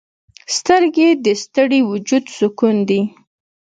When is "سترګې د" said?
0.57-1.27